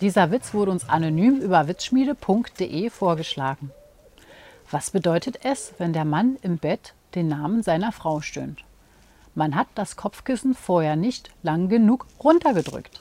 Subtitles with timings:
[0.00, 3.72] Dieser Witz wurde uns anonym über witzschmiede.de vorgeschlagen.
[4.70, 8.64] Was bedeutet es, wenn der Mann im Bett den Namen seiner Frau stöhnt?
[9.34, 13.00] Man hat das Kopfkissen vorher nicht lang genug runtergedrückt.